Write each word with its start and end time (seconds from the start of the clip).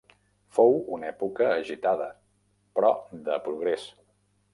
Fou 0.59 0.71
una 0.95 1.09
època 1.11 1.49
agitada 1.57 2.07
però 2.79 2.91
de 3.29 3.37
progrés. 3.49 3.85